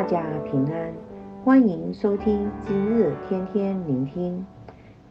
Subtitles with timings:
[0.00, 0.94] 大家平安，
[1.44, 4.46] 欢迎收听今日天天聆听。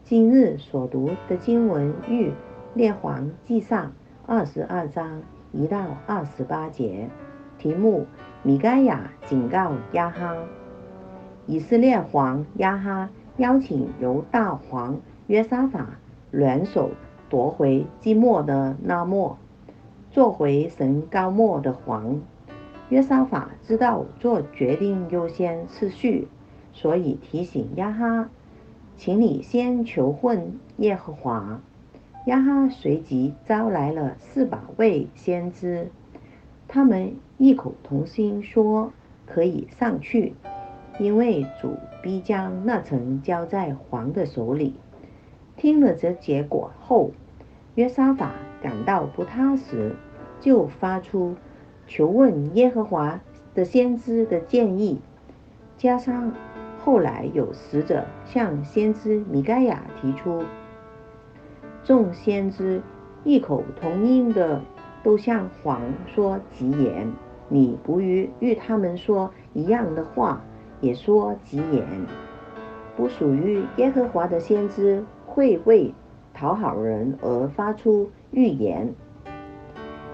[0.03, 2.33] 今日所读的经文玉
[2.73, 3.91] 列王记上
[4.25, 5.21] 二十二章
[5.51, 7.07] 一到二十八节，
[7.59, 8.07] 题目：
[8.41, 10.35] 米该亚警告亚哈。
[11.45, 15.99] 以色列王亚哈邀请犹大王约沙法
[16.31, 16.89] 联手
[17.29, 19.37] 夺回基抹的拉末，
[20.09, 22.19] 做回神高莫的王。
[22.89, 26.27] 约沙法知道做决定优先次序，
[26.73, 28.29] 所以提醒亚哈，
[28.97, 31.61] 请你先求问耶和华。
[32.25, 35.91] 亚哈随即招来了四百位先知，
[36.67, 38.91] 他们异口同声说
[39.25, 40.33] ：“可以上去，
[40.99, 44.73] 因为主必将那城交在王的手里。”
[45.55, 47.11] 听了这结果后，
[47.75, 49.95] 约沙法感到不踏实，
[50.39, 51.35] 就发出。
[51.89, 53.19] 求问耶和华
[53.55, 55.01] 的先知的建议，
[55.75, 56.31] 加上
[56.77, 60.43] 后来有使者向先知米该亚提出，
[61.83, 62.79] 众先知
[63.23, 64.61] 异口同音的
[65.03, 65.81] 都向王
[66.13, 67.11] 说吉言。
[67.47, 70.43] 你不与与他们说一样的话，
[70.81, 71.83] 也说吉言。
[72.95, 75.91] 不属于耶和华的先知会为
[76.35, 78.93] 讨好人而发出预言。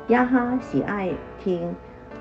[0.08, 1.12] 亚哈喜爱
[1.46, 1.76] 听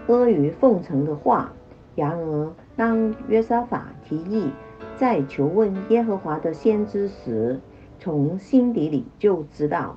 [0.07, 1.51] 阿谀奉承的话，
[1.97, 4.51] 然而当约沙法提议
[4.97, 7.59] 在求问耶和华的先知时，
[7.99, 9.97] 从心底里就知道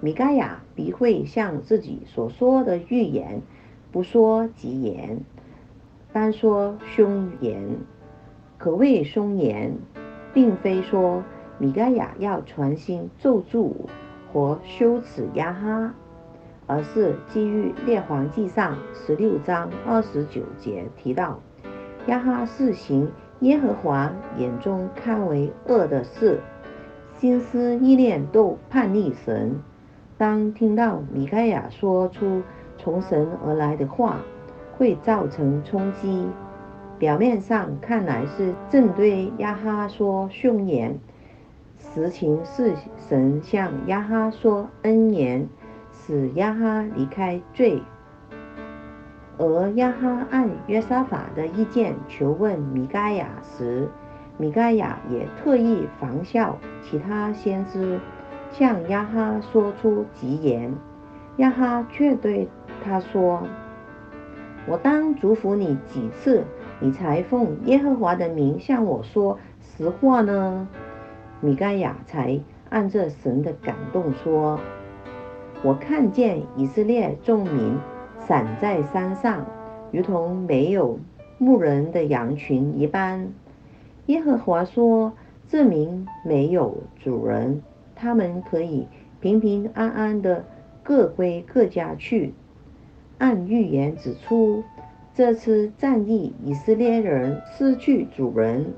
[0.00, 3.42] 米该亚必会像自己所说的预言，
[3.90, 5.22] 不说吉言，
[6.12, 7.78] 单说凶言。
[8.58, 9.76] 可谓凶言，
[10.32, 11.24] 并非说
[11.58, 13.72] 米该亚要传心咒诅
[14.32, 15.94] 或羞耻亚哈。
[16.68, 21.40] 而是基于列王纪上十六章二十九节提到，
[22.06, 26.40] 亚哈是行耶和华眼中看为恶的事，
[27.16, 29.56] 心思意念都叛逆神。
[30.18, 32.42] 当听到米该亚说出
[32.76, 34.18] 从神而来的话，
[34.76, 36.26] 会造成冲击。
[36.98, 40.98] 表面上看来是正对亚哈说凶言，
[41.78, 42.74] 实情是
[43.08, 45.48] 神向亚哈说恩言。
[46.08, 47.82] 使亚哈离开罪，
[49.36, 53.86] 而亚哈按约沙法的意见求问米该亚时，
[54.38, 58.00] 米该亚也特意仿效其他先知，
[58.50, 60.72] 向亚哈说出吉言。
[61.36, 62.48] 亚哈却对
[62.82, 63.46] 他说
[64.66, 66.42] ：“我当祝福你几次，
[66.80, 70.66] 你才奉耶和华的名向我说实话呢？”
[71.42, 72.40] 米该亚才
[72.70, 74.58] 按着神的感动说。
[75.64, 77.76] 我看见以色列众民
[78.20, 79.44] 散在山上，
[79.90, 81.00] 如同没有
[81.36, 83.32] 牧人的羊群一般。
[84.06, 85.12] 耶和华说
[85.48, 87.60] ：“这民没有主人，
[87.96, 88.86] 他们可以
[89.20, 90.44] 平平安安地
[90.84, 92.34] 各归各家去。”
[93.18, 94.62] 按预言指出，
[95.12, 98.74] 这次战役以色列人失去主人，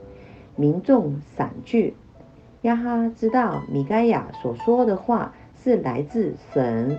[0.57, 1.93] 民众散去。
[2.63, 5.35] 亚哈知道米该亚所说的话。
[5.63, 6.99] 是来自神，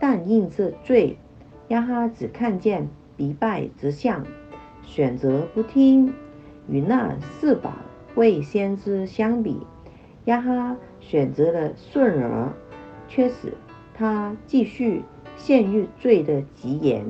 [0.00, 1.18] 但因这罪，
[1.68, 4.24] 亚哈只看见必败之象，
[4.82, 6.14] 选择不听。
[6.70, 7.70] 与那四百
[8.14, 9.66] 位先知相比，
[10.24, 12.52] 亚哈选择了顺耳，
[13.08, 13.54] 却使
[13.94, 15.02] 他继续
[15.36, 17.04] 陷入罪的极严。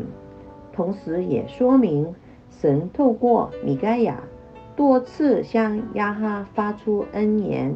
[0.73, 2.15] 同时也说明
[2.51, 4.21] 神透过米该亚
[4.77, 7.75] 多次向亚哈发出恩言。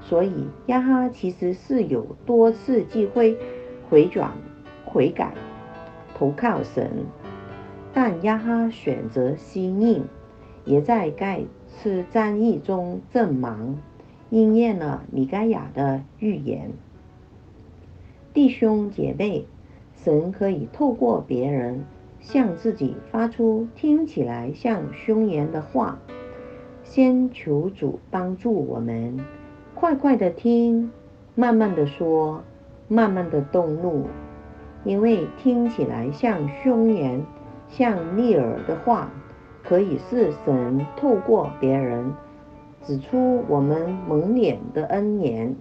[0.00, 3.36] 所以亚哈其实是有多次机会
[3.88, 4.32] 回转、
[4.84, 5.34] 悔改、
[6.14, 6.90] 投靠神，
[7.92, 10.04] 但亚哈选择心硬，
[10.64, 13.76] 也在该次战役中阵亡，
[14.30, 16.70] 应验了米该亚的预言。
[18.32, 19.44] 弟兄姐妹，
[19.94, 21.84] 神可以透过别人
[22.20, 25.98] 向自己发出听起来像凶言的话，
[26.82, 29.18] 先求主帮助我们。
[29.80, 30.90] 快快的听，
[31.36, 32.42] 慢慢的说，
[32.88, 34.08] 慢慢的动怒，
[34.82, 37.24] 因为听起来像凶言、
[37.68, 39.08] 像逆耳的话，
[39.62, 42.12] 可以是神透过别人
[42.82, 45.54] 指出我们蒙脸的恩言，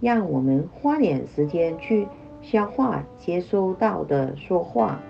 [0.00, 2.06] 让我们花点时间去
[2.40, 5.00] 消化接收到的说话，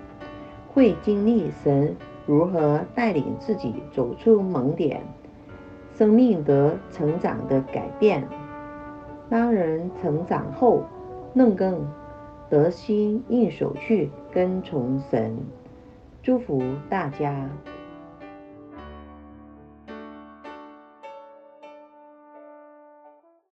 [0.72, 1.94] 会经历神
[2.24, 5.02] 如何带领自己走出蒙点，
[5.94, 8.26] 生命得成长的改变。
[9.28, 10.84] 当人成长后，
[11.32, 11.86] 能更
[12.48, 15.36] 得心应手去跟从神。
[16.22, 17.48] 祝福大家。